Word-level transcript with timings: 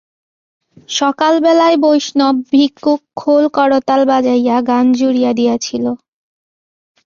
সকালবেলায় 0.89 1.77
বৈষ্ণব 1.77 2.35
ভিক্ষুক 2.51 3.01
খোল-করতাল 3.15 4.01
বাজাইয়া 4.09 4.57
গান 4.69 4.85
জুড়িয়া 4.93 5.31
দিয়াছিল। 5.33 5.85